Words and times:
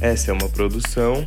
Essa 0.00 0.30
é 0.30 0.34
uma 0.34 0.48
produção. 0.48 1.26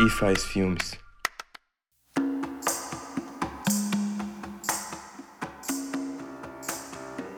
e 0.00 0.10
faz 0.10 0.44
filmes. 0.44 0.96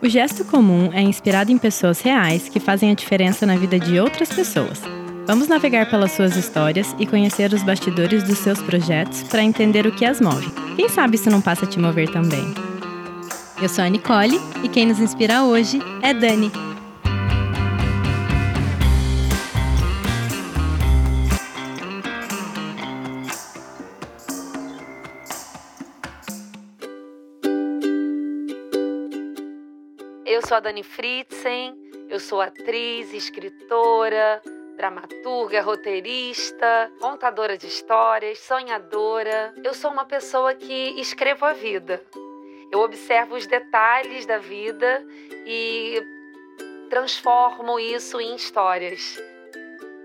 O 0.02 0.09
gesto 0.09 0.45
comum 0.46 0.91
é 0.93 1.02
inspirado 1.02 1.52
em 1.52 1.59
pessoas 1.59 2.01
reais 2.01 2.48
que 2.48 2.59
fazem 2.59 2.91
a 2.91 2.95
diferença 2.95 3.45
na 3.45 3.57
vida 3.57 3.79
de 3.79 4.00
outras 4.00 4.30
pessoas. 4.30 4.80
Vamos 5.27 5.46
navegar 5.46 5.91
pelas 5.91 6.12
suas 6.12 6.37
histórias 6.37 6.95
e 6.98 7.07
conhecer 7.07 7.52
os 7.52 7.62
bastidores 7.62 8.23
dos 8.23 8.39
seus 8.39 8.62
projetos 8.62 9.23
para 9.25 9.43
entender 9.43 9.87
o 9.87 9.93
que 9.93 10.07
as 10.07 10.21
move. 10.21 10.50
Quem 10.75 10.89
sabe 10.89 11.16
isso 11.16 11.30
não 11.30 11.43
passa 11.43 11.66
a 11.66 11.68
te 11.68 11.79
mover 11.79 12.11
também? 12.11 12.55
Eu 13.61 13.68
sou 13.68 13.84
a 13.84 13.89
Nicole 13.89 14.41
e 14.64 14.68
quem 14.68 14.87
nos 14.87 14.98
inspira 14.98 15.43
hoje 15.43 15.80
é 16.02 16.15
Dani. 16.15 16.70
Sou 30.50 30.56
a 30.56 30.60
Dani 30.60 30.82
Fritzen, 30.82 31.78
eu 32.09 32.18
sou 32.18 32.40
atriz, 32.40 33.14
escritora, 33.14 34.42
dramaturga, 34.76 35.62
roteirista, 35.62 36.90
contadora 37.00 37.56
de 37.56 37.68
histórias, 37.68 38.40
sonhadora. 38.40 39.54
Eu 39.62 39.73
sou 39.73 39.92
uma 39.92 40.04
pessoa 40.04 40.52
que 40.52 41.00
escrevo 41.00 41.46
a 41.46 41.52
vida. 41.52 42.02
Eu 42.73 42.80
observo 42.80 43.36
os 43.36 43.46
detalhes 43.46 44.26
da 44.26 44.38
vida 44.38 45.06
e 45.46 46.02
transformo 46.90 47.79
isso 47.79 48.20
em 48.20 48.35
histórias. 48.35 49.20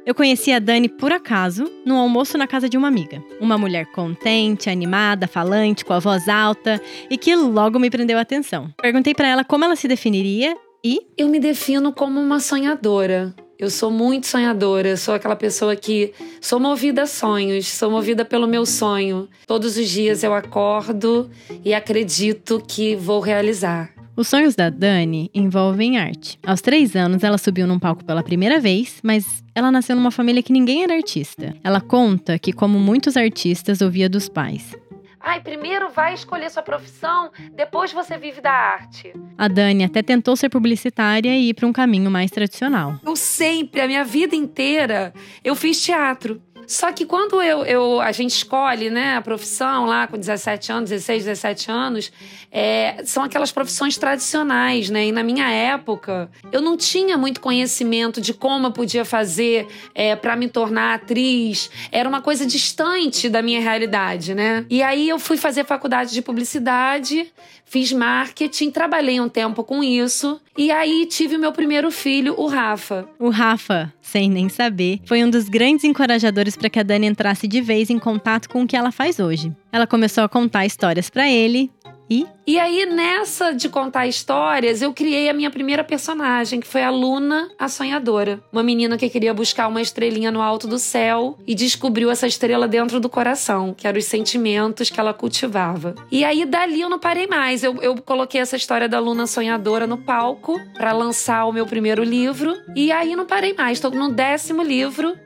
Eu 0.05 0.13
conheci 0.13 0.51
a 0.51 0.59
Dani 0.59 0.87
por 0.87 1.11
acaso, 1.11 1.65
num 1.83 1.97
almoço 1.97 2.37
na 2.37 2.45
casa 2.45 2.69
de 2.69 2.77
uma 2.77 2.87
amiga. 2.87 3.23
Uma 3.41 3.57
mulher 3.57 3.87
contente, 3.87 4.69
animada, 4.69 5.27
falante, 5.27 5.83
com 5.83 5.93
a 5.93 5.99
voz 5.99 6.29
alta 6.29 6.79
e 7.09 7.17
que 7.17 7.35
logo 7.35 7.79
me 7.79 7.89
prendeu 7.89 8.19
a 8.19 8.21
atenção. 8.21 8.69
Perguntei 8.79 9.15
para 9.15 9.27
ela 9.27 9.43
como 9.43 9.65
ela 9.65 9.75
se 9.75 9.87
definiria 9.87 10.55
e. 10.83 10.99
Eu 11.17 11.27
me 11.27 11.39
defino 11.39 11.91
como 11.91 12.19
uma 12.19 12.39
sonhadora. 12.39 13.33
Eu 13.57 13.71
sou 13.71 13.89
muito 13.89 14.27
sonhadora, 14.27 14.95
sou 14.95 15.15
aquela 15.15 15.35
pessoa 15.35 15.75
que 15.75 16.13
sou 16.39 16.59
movida 16.59 17.03
a 17.03 17.07
sonhos, 17.07 17.65
sou 17.67 17.89
movida 17.89 18.23
pelo 18.23 18.47
meu 18.47 18.63
sonho. 18.63 19.27
Todos 19.47 19.75
os 19.75 19.89
dias 19.89 20.23
eu 20.23 20.35
acordo 20.35 21.31
e 21.63 21.73
acredito 21.73 22.61
que 22.67 22.95
vou 22.95 23.21
realizar. 23.21 23.94
Os 24.17 24.29
sonhos 24.29 24.55
da 24.55 24.69
Dani 24.69 25.29
envolvem 25.33 25.97
arte. 25.97 26.39
Aos 26.47 26.61
três 26.61 26.95
anos, 26.95 27.21
ela 27.21 27.37
subiu 27.37 27.67
num 27.67 27.77
palco 27.77 28.05
pela 28.05 28.23
primeira 28.23 28.61
vez, 28.61 29.01
mas 29.03 29.43
ela 29.53 29.69
nasceu 29.69 29.93
numa 29.93 30.09
família 30.09 30.41
que 30.41 30.53
ninguém 30.53 30.83
era 30.83 30.95
artista. 30.95 31.53
Ela 31.61 31.81
conta 31.81 32.39
que, 32.39 32.53
como 32.53 32.79
muitos 32.79 33.17
artistas, 33.17 33.81
ouvia 33.81 34.07
dos 34.07 34.29
pais. 34.29 34.73
Ai, 35.19 35.41
primeiro 35.41 35.89
vai 35.89 36.13
escolher 36.13 36.49
sua 36.49 36.63
profissão, 36.63 37.29
depois 37.53 37.91
você 37.91 38.17
vive 38.17 38.39
da 38.39 38.51
arte. 38.51 39.11
A 39.37 39.49
Dani 39.49 39.83
até 39.83 40.01
tentou 40.01 40.37
ser 40.37 40.47
publicitária 40.49 41.35
e 41.35 41.49
ir 41.49 41.53
para 41.53 41.67
um 41.67 41.73
caminho 41.73 42.09
mais 42.09 42.31
tradicional. 42.31 42.97
Eu 43.03 43.17
sempre, 43.17 43.81
a 43.81 43.87
minha 43.87 44.05
vida 44.05 44.35
inteira, 44.35 45.13
eu 45.43 45.55
fiz 45.55 45.83
teatro. 45.83 46.41
Só 46.67 46.91
que 46.91 47.05
quando 47.05 47.41
eu, 47.41 47.65
eu, 47.65 48.01
a 48.01 48.11
gente 48.11 48.31
escolhe 48.31 48.89
né, 48.89 49.15
a 49.15 49.21
profissão 49.21 49.85
lá 49.85 50.07
com 50.07 50.17
17 50.17 50.71
anos, 50.71 50.89
16, 50.89 51.25
17 51.25 51.71
anos, 51.71 52.11
é, 52.51 53.03
são 53.03 53.23
aquelas 53.23 53.51
profissões 53.51 53.97
tradicionais, 53.97 54.89
né? 54.89 55.07
E 55.07 55.11
na 55.11 55.23
minha 55.23 55.49
época, 55.49 56.29
eu 56.51 56.61
não 56.61 56.77
tinha 56.77 57.17
muito 57.17 57.41
conhecimento 57.41 58.21
de 58.21 58.33
como 58.33 58.67
eu 58.67 58.71
podia 58.71 59.03
fazer 59.03 59.67
é, 59.93 60.15
para 60.15 60.35
me 60.35 60.47
tornar 60.47 60.95
atriz. 60.95 61.69
Era 61.91 62.07
uma 62.07 62.21
coisa 62.21 62.45
distante 62.45 63.27
da 63.27 63.41
minha 63.41 63.59
realidade, 63.59 64.33
né? 64.33 64.65
E 64.69 64.81
aí 64.81 65.09
eu 65.09 65.19
fui 65.19 65.35
fazer 65.35 65.65
faculdade 65.65 66.13
de 66.13 66.21
publicidade, 66.21 67.31
fiz 67.65 67.91
marketing, 67.91 68.71
trabalhei 68.71 69.19
um 69.19 69.27
tempo 69.27 69.63
com 69.63 69.83
isso. 69.83 70.39
E 70.57 70.71
aí 70.71 71.05
tive 71.05 71.35
o 71.35 71.39
meu 71.39 71.51
primeiro 71.51 71.91
filho, 71.91 72.33
o 72.37 72.47
Rafa. 72.47 73.05
O 73.19 73.29
Rafa, 73.29 73.93
sem 74.01 74.29
nem 74.29 74.47
saber, 74.47 75.01
foi 75.05 75.21
um 75.23 75.29
dos 75.29 75.49
grandes 75.49 75.83
encorajadores 75.83 76.54
para 76.55 76.69
que 76.69 76.79
a 76.79 76.83
Dani 76.83 77.07
entrasse 77.07 77.47
de 77.47 77.61
vez 77.61 77.89
em 77.89 77.99
contato 77.99 78.49
com 78.49 78.63
o 78.63 78.67
que 78.67 78.75
ela 78.75 78.91
faz 78.91 79.19
hoje. 79.19 79.51
Ela 79.71 79.87
começou 79.87 80.23
a 80.23 80.29
contar 80.29 80.65
histórias 80.65 81.09
para 81.09 81.29
ele, 81.29 81.71
e? 82.09 82.27
E 82.47 82.59
aí, 82.59 82.85
nessa 82.85 83.51
de 83.51 83.67
contar 83.67 84.05
histórias, 84.05 84.81
eu 84.81 84.93
criei 84.93 85.27
a 85.27 85.33
minha 85.33 85.49
primeira 85.49 85.83
personagem, 85.83 86.59
que 86.59 86.67
foi 86.67 86.83
a 86.83 86.91
Luna, 86.91 87.49
a 87.57 87.67
sonhadora. 87.67 88.39
Uma 88.51 88.61
menina 88.61 88.97
que 88.97 89.09
queria 89.09 89.33
buscar 89.33 89.67
uma 89.67 89.81
estrelinha 89.81 90.31
no 90.31 90.41
alto 90.41 90.67
do 90.67 90.77
céu 90.77 91.39
e 91.47 91.55
descobriu 91.55 92.11
essa 92.11 92.27
estrela 92.27 92.67
dentro 92.67 92.99
do 92.99 93.09
coração, 93.09 93.73
que 93.73 93.87
eram 93.87 93.97
os 93.97 94.05
sentimentos 94.05 94.91
que 94.91 94.99
ela 94.99 95.13
cultivava. 95.13 95.95
E 96.11 96.23
aí, 96.23 96.45
dali 96.45 96.81
eu 96.81 96.89
não 96.89 96.99
parei 96.99 97.25
mais. 97.25 97.63
Eu, 97.63 97.81
eu 97.81 97.99
coloquei 97.99 98.39
essa 98.39 98.55
história 98.55 98.87
da 98.87 98.99
Luna 98.99 99.25
sonhadora 99.25 99.87
no 99.87 99.97
palco 99.97 100.61
para 100.75 100.91
lançar 100.91 101.45
o 101.45 101.51
meu 101.51 101.65
primeiro 101.65 102.03
livro. 102.03 102.55
E 102.75 102.91
aí 102.91 103.15
não 103.15 103.25
parei 103.25 103.53
mais. 103.53 103.79
Estou 103.79 103.89
no 103.89 104.11
décimo 104.11 104.61
livro 104.61 105.17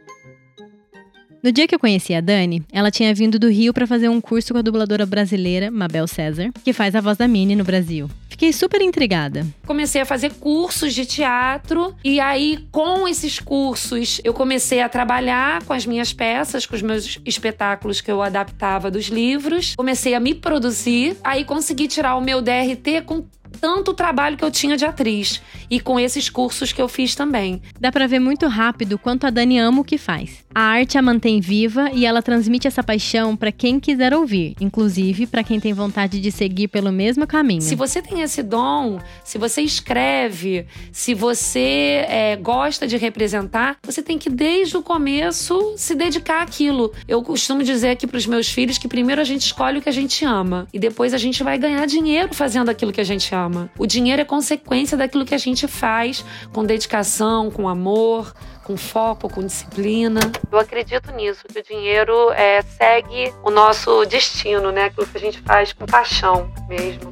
no 1.41 1.51
dia 1.51 1.67
que 1.67 1.75
eu 1.75 1.79
conheci 1.79 2.13
a 2.13 2.22
Dani, 2.22 2.63
ela 2.72 2.91
tinha 2.91 3.13
vindo 3.13 3.39
do 3.39 3.50
Rio 3.50 3.73
para 3.73 3.88
fazer 3.88 4.09
um 4.09 4.19
curso 4.19 4.53
com 4.53 4.59
a 4.59 4.61
dubladora 4.61 5.05
brasileira 5.05 5.72
Mabel 5.72 6.07
César, 6.07 6.51
que 6.63 6.73
faz 6.73 6.95
a 6.95 7.01
voz 7.01 7.17
da 7.17 7.27
Minnie 7.27 7.55
no 7.55 7.63
Brasil. 7.63 8.09
Fiquei 8.29 8.53
super 8.53 8.81
intrigada. 8.81 9.45
Comecei 9.66 10.00
a 10.00 10.05
fazer 10.05 10.31
cursos 10.33 10.94
de 10.94 11.05
teatro 11.05 11.94
e 12.03 12.19
aí 12.22 12.66
com 12.72 13.05
esses 13.05 13.38
cursos 13.38 14.22
eu 14.23 14.33
comecei 14.33 14.81
a 14.81 14.88
trabalhar 14.88 15.63
com 15.66 15.73
as 15.73 15.85
minhas 15.85 16.13
peças, 16.13 16.66
com 16.66 16.75
os 16.75 16.81
meus 16.81 17.19
espetáculos 17.25 18.00
que 18.00 18.09
eu 18.09 18.21
adaptava 18.21 18.89
dos 18.89 19.07
livros. 19.07 19.75
Comecei 19.75 20.13
a 20.13 20.19
me 20.21 20.33
produzir, 20.33 21.17
aí 21.21 21.44
consegui 21.44 21.88
tirar 21.88 22.16
o 22.16 22.21
meu 22.21 22.41
DRT 22.41 23.01
com 23.06 23.25
tanto 23.59 23.94
trabalho 23.94 24.38
que 24.38 24.44
eu 24.44 24.51
tinha 24.51 24.77
de 24.77 24.85
atriz 24.85 25.41
e 25.69 25.79
com 25.79 26.00
esses 26.00 26.29
cursos 26.29 26.71
que 26.71 26.81
eu 26.81 26.88
fiz 26.88 27.16
também. 27.16 27.61
Dá 27.79 27.91
para 27.91 28.07
ver 28.07 28.19
muito 28.19 28.47
rápido 28.47 28.97
quanto 28.97 29.25
a 29.25 29.29
Dani 29.29 29.59
ama 29.59 29.81
o 29.81 29.83
que 29.83 29.97
faz. 29.97 30.45
A 30.53 30.61
arte 30.61 30.97
a 30.97 31.01
mantém 31.01 31.39
viva 31.39 31.89
e 31.93 32.05
ela 32.05 32.21
transmite 32.21 32.67
essa 32.67 32.83
paixão 32.83 33.35
para 33.35 33.51
quem 33.51 33.79
quiser 33.79 34.13
ouvir, 34.13 34.55
inclusive 34.61 35.27
para 35.27 35.43
quem 35.43 35.59
tem 35.59 35.73
vontade 35.73 36.19
de 36.19 36.31
seguir 36.31 36.67
pelo 36.69 36.91
mesmo 36.91 37.27
caminho. 37.27 37.61
Se 37.61 37.75
você 37.75 38.01
tem 38.01 38.21
esse 38.21 38.41
dom, 38.41 38.99
se 39.23 39.38
você 39.38 39.61
escreve, 39.61 40.65
se 40.91 41.13
você 41.13 42.05
é, 42.07 42.35
gosta 42.35 42.88
de 42.88 42.97
representar, 42.97 43.77
você 43.83 44.01
tem 44.01 44.17
que 44.17 44.29
desde 44.29 44.77
o 44.77 44.81
começo 44.81 45.73
se 45.75 45.95
dedicar 45.95 46.41
àquilo. 46.43 46.93
Eu 47.07 47.21
costumo 47.21 47.63
dizer 47.63 47.89
aqui 47.89 48.07
para 48.07 48.17
os 48.17 48.25
meus 48.25 48.49
filhos 48.49 48.77
que 48.77 48.88
primeiro 48.88 49.21
a 49.21 49.25
gente 49.25 49.41
escolhe 49.41 49.79
o 49.79 49.81
que 49.81 49.89
a 49.89 49.93
gente 49.93 50.23
ama 50.23 50.67
e 50.73 50.79
depois 50.79 51.13
a 51.13 51.17
gente 51.17 51.43
vai 51.43 51.57
ganhar 51.57 51.85
dinheiro 51.85 52.33
fazendo 52.33 52.69
aquilo 52.69 52.91
que 52.91 53.01
a 53.01 53.03
gente 53.03 53.33
ama 53.35 53.49
ama. 53.49 53.69
O 53.77 53.85
dinheiro 53.85 54.21
é 54.21 54.25
consequência 54.25 54.97
daquilo 54.97 55.25
que 55.25 55.35
a 55.35 55.38
gente 55.38 55.67
faz 55.67 56.23
com 56.53 56.63
dedicação, 56.63 57.49
com 57.49 57.67
amor, 57.67 58.33
com 58.69 58.78
foco, 58.78 59.28
com 59.28 59.44
disciplina. 59.44 60.19
Eu 60.52 60.59
acredito 60.59 61.12
nisso, 61.12 61.44
que 61.52 61.59
o 61.59 61.63
dinheiro 61.63 62.31
é, 62.34 62.62
segue 62.62 63.34
o 63.44 63.50
nosso 63.50 64.06
destino, 64.06 64.72
né? 64.72 64.84
Aquilo 64.84 65.07
que 65.07 65.18
a 65.18 65.19
gente 65.19 65.41
faz 65.41 65.74
com 65.74 65.88
paixão 65.88 66.53
mesmo. 66.68 67.12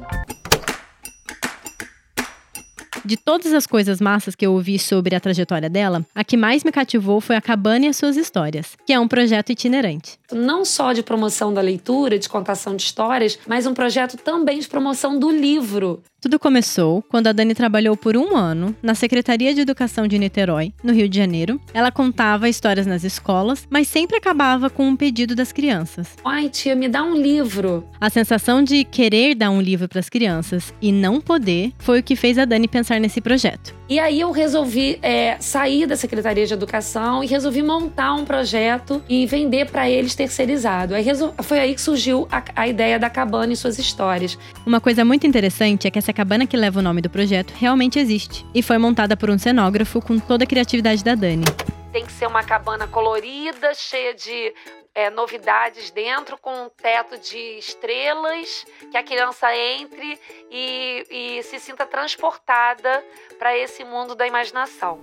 De 3.04 3.16
todas 3.16 3.52
as 3.54 3.66
coisas 3.66 4.00
massas 4.00 4.36
que 4.36 4.46
eu 4.46 4.52
ouvi 4.52 4.78
sobre 4.78 5.16
a 5.16 5.20
trajetória 5.20 5.68
dela, 5.68 6.04
a 6.14 6.22
que 6.22 6.36
mais 6.36 6.62
me 6.62 6.70
cativou 6.70 7.20
foi 7.20 7.34
a 7.34 7.40
Cabana 7.40 7.86
e 7.86 7.88
as 7.88 7.96
suas 7.96 8.16
histórias, 8.16 8.76
que 8.86 8.92
é 8.92 9.00
um 9.00 9.08
projeto 9.08 9.50
itinerante. 9.50 10.18
Não 10.30 10.64
só 10.64 10.92
de 10.92 11.02
promoção 11.02 11.52
da 11.52 11.60
leitura, 11.60 12.18
de 12.18 12.28
contação 12.28 12.76
de 12.76 12.82
histórias, 12.82 13.38
mas 13.48 13.66
um 13.66 13.74
projeto 13.74 14.16
também 14.16 14.60
de 14.60 14.68
promoção 14.68 15.18
do 15.18 15.30
livro. 15.30 16.02
Tudo 16.20 16.36
começou 16.36 17.00
quando 17.00 17.28
a 17.28 17.32
Dani 17.32 17.54
trabalhou 17.54 17.96
por 17.96 18.16
um 18.16 18.36
ano 18.36 18.74
na 18.82 18.96
Secretaria 18.96 19.54
de 19.54 19.60
Educação 19.60 20.08
de 20.08 20.18
Niterói, 20.18 20.72
no 20.82 20.92
Rio 20.92 21.08
de 21.08 21.16
Janeiro. 21.16 21.60
Ela 21.72 21.92
contava 21.92 22.48
histórias 22.48 22.88
nas 22.88 23.04
escolas, 23.04 23.68
mas 23.70 23.86
sempre 23.86 24.16
acabava 24.16 24.68
com 24.68 24.88
um 24.88 24.96
pedido 24.96 25.36
das 25.36 25.52
crianças. 25.52 26.16
Ai, 26.24 26.48
tia, 26.48 26.74
me 26.74 26.88
dá 26.88 27.04
um 27.04 27.14
livro. 27.14 27.88
A 28.00 28.10
sensação 28.10 28.64
de 28.64 28.82
querer 28.82 29.36
dar 29.36 29.50
um 29.50 29.60
livro 29.60 29.86
para 29.88 30.00
as 30.00 30.08
crianças 30.08 30.74
e 30.82 30.90
não 30.90 31.20
poder 31.20 31.72
foi 31.78 32.00
o 32.00 32.02
que 32.02 32.16
fez 32.16 32.36
a 32.36 32.44
Dani 32.44 32.66
pensar 32.66 32.98
nesse 32.98 33.20
projeto. 33.20 33.72
E 33.88 34.00
aí 34.00 34.20
eu 34.20 34.32
resolvi 34.32 34.98
é, 35.00 35.36
sair 35.38 35.86
da 35.86 35.96
Secretaria 35.96 36.44
de 36.44 36.52
Educação 36.52 37.22
e 37.22 37.28
resolvi 37.28 37.62
montar 37.62 38.12
um 38.14 38.24
projeto 38.24 39.00
e 39.08 39.24
vender 39.24 39.70
para 39.70 39.88
eles 39.88 40.16
terceirizado. 40.16 40.96
Aí 40.96 41.06
foi 41.42 41.60
aí 41.60 41.74
que 41.76 41.80
surgiu 41.80 42.26
a, 42.30 42.42
a 42.56 42.66
ideia 42.66 42.98
da 42.98 43.08
cabana 43.08 43.52
e 43.52 43.56
suas 43.56 43.78
histórias. 43.78 44.36
Uma 44.66 44.80
coisa 44.80 45.04
muito 45.04 45.24
interessante 45.24 45.86
é 45.86 45.90
que 45.90 46.07
essa 46.08 46.12
cabana 46.14 46.46
que 46.46 46.56
leva 46.56 46.78
o 46.78 46.82
nome 46.82 47.02
do 47.02 47.10
projeto 47.10 47.50
realmente 47.50 47.98
existe 47.98 48.46
e 48.54 48.62
foi 48.62 48.78
montada 48.78 49.14
por 49.14 49.28
um 49.28 49.38
cenógrafo 49.38 50.00
com 50.00 50.18
toda 50.18 50.44
a 50.44 50.46
criatividade 50.46 51.04
da 51.04 51.14
Dani. 51.14 51.44
Tem 51.92 52.06
que 52.06 52.12
ser 52.12 52.26
uma 52.26 52.42
cabana 52.42 52.86
colorida, 52.86 53.74
cheia 53.74 54.14
de 54.14 54.54
é, 54.94 55.10
novidades 55.10 55.90
dentro, 55.90 56.38
com 56.38 56.50
um 56.50 56.70
teto 56.70 57.18
de 57.18 57.58
estrelas, 57.58 58.64
que 58.90 58.96
a 58.96 59.02
criança 59.02 59.54
entre 59.54 60.18
e, 60.50 61.06
e 61.10 61.42
se 61.42 61.60
sinta 61.60 61.84
transportada 61.84 63.04
para 63.38 63.54
esse 63.54 63.84
mundo 63.84 64.14
da 64.14 64.26
imaginação. 64.26 65.00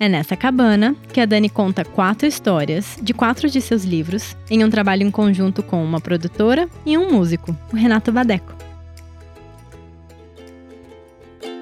É 0.00 0.08
nessa 0.08 0.36
cabana 0.36 0.96
que 1.12 1.20
a 1.20 1.26
Dani 1.26 1.48
conta 1.48 1.84
quatro 1.84 2.26
histórias 2.26 2.98
de 3.00 3.14
quatro 3.14 3.48
de 3.48 3.60
seus 3.60 3.84
livros 3.84 4.36
em 4.50 4.64
um 4.64 4.70
trabalho 4.70 5.06
em 5.06 5.12
conjunto 5.12 5.62
com 5.62 5.84
uma 5.84 6.00
produtora 6.00 6.68
e 6.84 6.98
um 6.98 7.12
músico, 7.12 7.54
o 7.72 7.76
Renato 7.76 8.10
Badeco. 8.10 8.69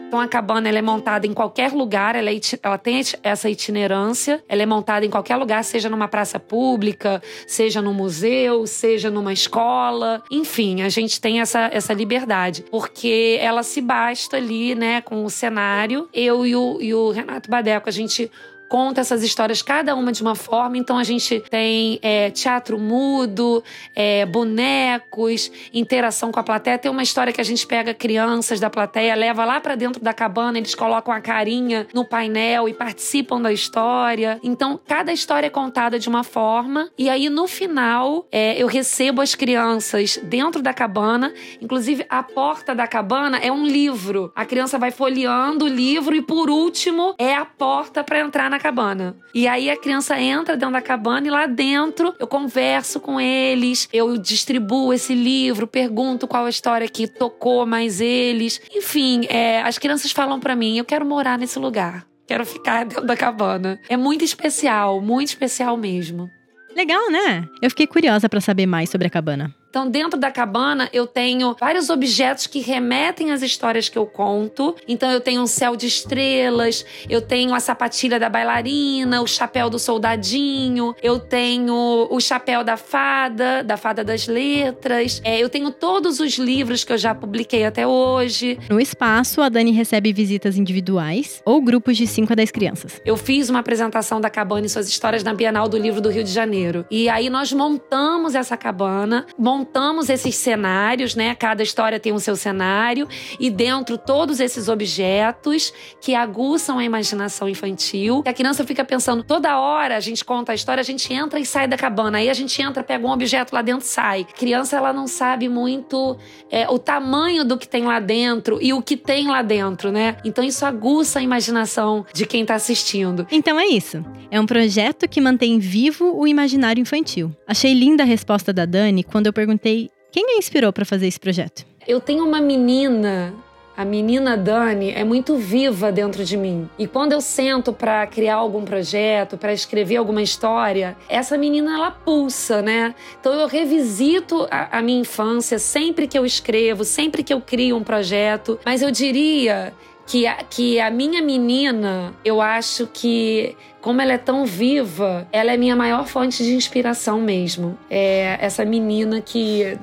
Então 0.09 0.19
a 0.19 0.27
cabana 0.27 0.71
ela 0.71 0.79
é 0.79 0.83
montada 0.83 1.27
em 1.27 1.35
qualquer 1.35 1.71
lugar, 1.73 2.17
ela, 2.17 2.31
é, 2.31 2.41
ela, 2.63 2.79
tem 2.79 2.99
essa 3.23 3.51
itinerância, 3.51 4.43
ela 4.49 4.63
é 4.63 4.67
montada 4.67 5.05
em 5.05 5.11
qualquer 5.11 5.37
lugar, 5.37 5.63
seja 5.63 5.91
numa 5.91 6.09
praça 6.09 6.41
pública, 6.41 7.23
seja 7.47 7.83
num 7.83 7.93
museu, 7.93 8.67
seja 8.67 9.11
numa 9.11 9.35
escola, 9.35 10.23
enfim, 10.31 10.81
a 10.81 10.89
gente 10.89 11.21
tem 11.21 11.43
essa, 11.43 11.69
essa 11.71 11.93
liberdade, 11.93 12.65
porque 12.71 13.39
ela 13.39 13.63
se 13.63 13.83
basta 13.83 14.39
ali, 14.39 14.75
né, 14.75 15.03
com 15.03 15.27
o 15.27 15.31
cenário. 15.31 16.09
Eu 16.15 16.47
e 16.47 16.57
o, 16.57 16.79
e 16.81 16.95
o 16.95 17.11
Renato 17.11 17.51
Badeco, 17.51 17.87
a 17.87 17.93
gente 17.93 18.31
conta 18.69 19.01
essas 19.01 19.23
histórias, 19.23 19.63
cada 19.63 19.95
uma 19.95 20.13
de 20.13 20.23
uma 20.23 20.35
forma. 20.35 20.77
Então 20.77 20.99
a 20.99 21.05
gente 21.05 21.41
tem 21.51 21.99
é, 22.03 22.31
teatro 22.31 22.79
mudo, 22.79 23.65
é, 23.95 24.27
bonecos, 24.27 25.51
interação 25.73 26.31
com 26.31 26.39
a 26.39 26.43
plateia. 26.43 26.79
Tem 26.79 26.91
uma 26.91 27.03
história 27.03 27.33
que 27.33 27.41
a 27.41 27.45
gente 27.45 27.67
pega 27.67 27.95
crianças 27.95 28.61
da 28.61 28.69
plateia, 28.69 29.15
leva 29.15 29.45
lá 29.45 29.61
para 29.61 29.75
dentro 29.75 30.03
da 30.03 30.13
cabana, 30.13 30.59
eles 30.59 30.75
colocam 30.75 31.13
a 31.13 31.21
carinha 31.21 31.87
no 31.95 32.05
painel 32.05 32.69
e 32.69 32.75
participam 32.75 33.41
da 33.41 33.53
história. 33.53 34.39
Então 34.43 34.79
cada 34.87 35.13
história 35.13 35.47
é 35.47 35.51
contada 35.51 35.99
de 35.99 36.09
uma 36.09 36.23
forma. 36.23 36.91
E 36.99 37.09
aí 37.09 37.29
no 37.29 37.47
final 37.47 38.27
é, 38.31 38.61
eu 38.61 38.67
recebo 38.67 39.21
as 39.21 39.35
crianças 39.35 40.19
dentro 40.23 40.63
da 40.63 40.75
cabana. 40.75 41.33
Inclusive 41.61 42.05
a 42.09 42.23
porta 42.23 42.75
da 42.75 42.87
cabana 42.87 43.39
é 43.39 43.51
um 43.51 43.67
livro. 43.67 44.31
A 44.35 44.45
criança 44.45 44.79
vai 44.79 44.91
folheando 44.91 45.65
o 45.65 45.69
livro 45.69 46.15
e 46.15 46.23
por 46.23 46.51
último 46.51 47.15
é 47.19 47.35
a 47.35 47.45
porta 47.45 48.05
para 48.05 48.21
entrar 48.21 48.51
na 48.51 48.58
na 48.59 48.63
cabana. 48.63 49.17
E 49.33 49.47
aí 49.47 49.71
a 49.71 49.77
criança 49.77 50.21
entra 50.21 50.57
dentro 50.57 50.75
da 50.75 50.83
cabana 50.83 51.27
e 51.27 51.31
lá 51.31 51.47
dentro 51.47 52.15
eu 52.19 52.27
converso 52.27 53.01
com 53.01 53.21
eles, 53.21 53.89
eu 53.93 54.19
distribuo 54.19 54.93
esse 54.93 55.15
livro, 55.15 55.67
pergunto 55.67 56.27
qual 56.27 56.45
a 56.45 56.51
história 56.51 56.89
que 56.89 57.07
tocou 57.07 57.65
mais 57.65 58.01
eles. 58.01 58.61
Enfim, 58.75 59.27
é, 59.29 59.63
as 59.63 59.79
crianças 59.79 60.11
falam 60.11 60.41
para 60.41 60.57
mim: 60.57 60.77
eu 60.77 60.85
quero 60.85 61.07
morar 61.07 61.39
nesse 61.39 61.59
lugar. 61.59 62.05
Quero 62.27 62.45
ficar 62.45 62.85
dentro 62.87 63.07
da 63.07 63.17
cabana. 63.17 63.81
É 63.89 63.97
muito 63.97 64.25
especial, 64.25 65.01
muito 65.01 65.29
especial 65.29 65.77
mesmo. 65.77 66.29
Legal, 66.77 67.11
né? 67.11 67.49
Eu 67.63 67.71
fiquei 67.71 67.87
curiosa 67.87 68.29
para 68.29 68.41
saber 68.41 68.67
mais 68.67 68.91
sobre 68.91 69.07
a 69.07 69.11
cabana. 69.11 69.55
Então, 69.71 69.89
dentro 69.89 70.19
da 70.19 70.31
cabana, 70.31 70.89
eu 70.95 71.07
tenho 71.07 71.55
vários 71.61 71.91
objetos 71.91 72.47
que 72.47 72.59
remetem 72.61 73.33
às 73.33 73.43
histórias 73.43 73.89
que 73.89 73.99
eu 73.99 74.07
conto. 74.07 74.75
Então, 74.89 75.11
eu 75.11 75.21
tenho 75.21 75.43
um 75.43 75.47
céu 75.47 75.77
de 75.77 75.87
estrelas, 75.87 76.87
eu 77.09 77.21
tenho 77.21 77.55
a 77.55 77.61
sapatilha 77.61 78.19
da 78.19 78.31
bailarina, 78.31 79.21
o 79.21 79.27
chapéu 79.27 79.69
do 79.69 79.79
soldadinho, 79.79 80.95
eu 81.03 81.19
tenho 81.21 82.09
o 82.11 82.19
chapéu 82.19 82.65
da 82.65 82.79
fada, 82.79 83.63
da 83.63 83.77
fada 83.77 84.03
das 84.03 84.27
letras. 84.27 85.21
É, 85.23 85.39
eu 85.39 85.51
tenho 85.51 85.71
todos 85.71 86.19
os 86.19 86.39
livros 86.39 86.83
que 86.83 86.93
eu 86.93 86.99
já 86.99 87.15
publiquei 87.15 87.67
até 87.67 87.87
hoje. 87.87 88.59
No 88.71 88.81
espaço, 88.81 89.43
a 89.43 89.51
Dani 89.51 89.73
recebe 89.73 90.15
visitas 90.15 90.57
individuais 90.57 91.43
ou 91.45 91.61
grupos 91.61 91.97
de 91.99 92.07
5 92.07 92.33
a 92.33 92.37
10 92.37 92.51
crianças. 92.51 93.03
Eu 93.05 93.19
fiz 93.19 93.51
uma 93.51 93.59
apresentação 93.59 94.19
da 94.19 94.31
cabana 94.31 94.65
e 94.65 94.69
suas 94.71 94.89
histórias 94.89 95.23
na 95.23 95.35
Bienal 95.35 95.69
do 95.69 95.77
Livro 95.77 96.01
do 96.01 96.09
Rio 96.09 96.25
de 96.25 96.33
Janeiro. 96.33 96.87
E 96.91 97.09
aí 97.11 97.29
nós 97.29 97.53
montamos 97.53 98.35
essa 98.35 98.57
cabana, 98.57 99.27
montamos 99.37 99.58
montamos 99.59 100.09
esses 100.09 100.37
cenários, 100.37 101.17
né? 101.17 101.35
Cada 101.35 101.63
história 101.63 101.99
tem 101.99 102.13
o 102.13 102.17
um 102.17 102.19
seu 102.19 102.37
cenário 102.37 103.09
e 103.41 103.51
dentro 103.51 103.99
todos 103.99 104.39
esses 104.39 104.69
objetos 104.69 105.73
que 106.01 106.15
aguçam 106.15 106.79
a 106.79 106.85
imaginação 106.85 107.49
infantil. 107.49 108.23
A 108.25 108.33
criança 108.33 108.65
fica 108.65 108.85
pensando 108.85 109.25
toda 109.25 109.59
hora, 109.59 109.97
a 109.97 110.01
gente 110.01 110.25
conta 110.25 110.53
a 110.53 110.55
história, 110.55 110.81
a 110.81 110.85
gente 110.85 111.13
entra 111.13 111.41
e 111.41 111.47
sai 111.47 111.67
da 111.67 111.77
cabana. 111.77 112.19
Aí 112.19 112.31
a 112.31 112.35
gente 112.35 112.61
entra, 112.63 112.85
pega 112.85 113.05
um 113.05 113.11
objeto 113.11 113.53
lá 113.53 113.63
dentro, 113.63 113.85
sai. 113.85 114.27
A 114.29 114.33
criança 114.33 114.77
ela 114.77 114.93
não 114.93 115.09
sabe 115.09 115.49
muito 115.49 116.17
é, 116.51 116.69
o 116.69 116.79
tamanho 116.79 117.45
do 117.45 117.59
que 117.59 117.67
tem 117.67 117.83
lá 117.83 117.99
dentro 117.99 118.59
e 118.63 118.73
o 118.73 118.81
que 118.81 118.97
tem 118.97 119.27
lá 119.27 119.43
dentro, 119.43 119.91
né? 119.91 120.19
Então 120.25 120.45
isso 120.45 120.65
aguça 120.65 121.19
a 121.19 121.23
imaginação 121.23 122.07
de 122.15 122.27
quem 122.27 122.43
está 122.43 122.55
assistindo. 122.55 123.27
Então 123.31 123.59
é 123.59 123.67
isso. 123.67 124.05
É 124.31 124.41
um 124.41 124.47
projeto 124.47 125.09
que 125.09 125.21
mantém 125.21 125.59
vivo 125.59 126.17
o 126.17 126.27
imaginário 126.27 126.81
infantil. 126.81 127.35
Achei 127.47 127.75
linda 127.75 128.05
a 128.05 128.07
resposta 128.07 128.53
da 128.53 128.65
Dani 128.65 129.03
quando 129.03 129.27
eu 129.27 129.33
perguntei 129.33 129.48
perguntei 129.49 129.91
quem 130.13 130.35
a 130.35 130.37
inspirou 130.37 130.73
para 130.73 130.85
fazer 130.85 131.07
esse 131.07 131.19
projeto. 131.19 131.65
Eu 131.87 132.01
tenho 132.01 132.25
uma 132.25 132.41
menina 132.41 133.35
a 133.75 133.85
menina 133.85 134.37
Dani 134.37 134.91
é 134.91 135.05
muito 135.05 135.37
viva 135.37 135.93
dentro 135.93 136.25
de 136.25 136.37
mim. 136.37 136.69
E 136.77 136.89
quando 136.89 137.13
eu 137.13 137.21
sento 137.21 137.73
para 137.73 138.05
criar 138.09 138.35
algum 138.35 138.65
projeto, 138.65 139.39
para 139.39 139.53
escrever 139.53 139.99
alguma 139.99 140.21
história, 140.21 140.97
essa 141.09 141.39
menina 141.39 141.75
ela 141.75 141.93
pulsa, 141.93 142.61
né? 142.61 142.93
Então 143.21 143.33
eu 143.33 143.47
revisito 143.47 144.49
a, 144.51 144.79
a, 144.79 144.83
minha 144.83 144.99
infância 144.99 145.61
sempre 145.61 146.09
que 146.09 146.19
eu 146.19 146.27
escrevo, 146.27 146.83
sempre 146.83 147.23
que 147.23 147.33
eu 147.33 147.41
crio 147.41 147.77
um 147.77 147.85
projeto. 147.85 148.59
Mas 148.67 148.83
eu 148.83 148.91
diria 148.91 149.73
que 150.09 150.27
a, 150.27 150.37
que 150.37 150.81
a 150.81 150.91
minha 150.91 151.21
menina, 151.21 152.15
eu 152.25 152.41
acho 152.41 152.87
que 152.87 153.55
como 153.81 154.01
ela 154.01 154.15
é 154.15 154.19
tão 154.19 154.47
viva, 154.47 155.29
ela 155.31 155.53
é 155.53 155.57
minha 155.57 155.77
maior 155.77 156.07
fonte 156.07 156.43
de 156.43 156.55
inspiração 156.55 157.21
mesmo. 157.21 157.79
É 157.91 158.39
essa 158.41 158.65
menina 158.65 159.21
que 159.21 159.79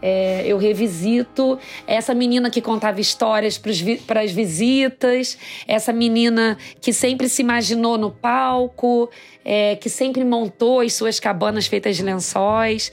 é, 0.00 0.42
eu 0.46 0.56
revisito 0.56 1.58
essa 1.86 2.14
menina 2.14 2.50
que 2.50 2.60
contava 2.60 3.00
histórias 3.00 3.60
para 4.06 4.22
as 4.22 4.32
visitas, 4.32 5.38
essa 5.68 5.92
menina 5.92 6.56
que 6.80 6.92
sempre 6.92 7.28
se 7.28 7.42
imaginou 7.42 7.96
no 7.98 8.10
palco, 8.10 9.10
é, 9.44 9.76
que 9.76 9.90
sempre 9.90 10.24
montou 10.24 10.80
as 10.80 10.94
suas 10.94 11.20
cabanas 11.20 11.66
feitas 11.66 11.94
de 11.94 12.02
lençóis. 12.02 12.90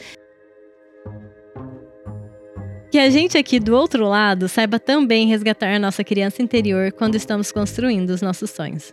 Que 2.92 2.98
a 2.98 3.10
gente 3.10 3.38
aqui 3.38 3.60
do 3.60 3.76
outro 3.76 4.08
lado 4.08 4.50
saiba 4.50 4.80
também 4.80 5.28
resgatar 5.28 5.76
a 5.76 5.80
nossa 5.80 6.04
criança 6.04 6.42
interior 6.42 6.92
quando 6.92 7.16
estamos 7.16 7.52
construindo 7.52 8.10
os 8.10 8.22
nossos 8.22 8.50
sonhos. 8.50 8.92